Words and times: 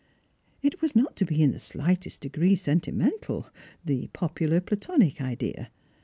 It 0.63 0.81
was 0.81 0.95
not 0.95 1.15
to 1.17 1.25
be 1.25 1.43
in 1.43 1.51
the 1.51 1.59
slightest 1.59 2.21
degree 2.21 2.55
sentimental— 2.55 3.45
the 3.85 4.07
popular 4.13 4.59
platonic 4.59 5.21
idea. 5.21 5.69